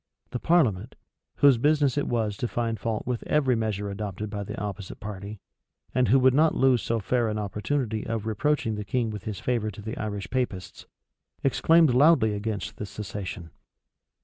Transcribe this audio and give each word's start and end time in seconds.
The 0.31 0.39
parliament, 0.39 0.95
whose 1.35 1.59
business 1.59 1.95
it 1.95 2.07
was 2.07 2.35
to 2.37 2.47
find 2.47 2.79
fault 2.79 3.05
with 3.05 3.21
every 3.27 3.55
measure 3.55 3.87
adopted 3.91 4.31
by 4.31 4.43
the 4.43 4.59
opposite 4.59 4.99
party, 4.99 5.39
and 5.93 6.07
who 6.07 6.17
would 6.17 6.33
not 6.33 6.55
lose 6.55 6.81
so 6.81 6.99
fair 6.99 7.27
an 7.29 7.37
opportunity 7.37 8.03
of 8.07 8.25
reproaching 8.25 8.73
the 8.73 8.83
king 8.83 9.11
with 9.11 9.25
his 9.25 9.39
favor 9.39 9.69
to 9.69 9.81
the 9.83 9.95
Irish 9.99 10.27
Papists, 10.31 10.87
exclaimed 11.43 11.93
loudly 11.93 12.33
against 12.33 12.77
this 12.77 12.89
cessation. 12.89 13.51